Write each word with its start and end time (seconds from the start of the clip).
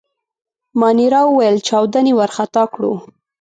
مانیرا 0.79 1.21
وویل: 1.27 1.57
چاودنې 1.67 2.11
وارخطا 2.15 2.63
کړو. 2.73 2.93